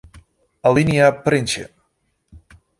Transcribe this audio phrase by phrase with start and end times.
[0.69, 1.63] Alinea printsje.